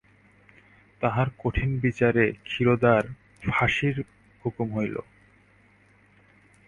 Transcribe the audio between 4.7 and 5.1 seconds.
হইল।